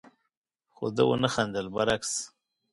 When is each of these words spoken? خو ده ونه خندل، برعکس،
خو 0.73 0.85
ده 0.95 1.03
ونه 1.07 1.29
خندل، 1.35 1.67
برعکس، 1.75 2.13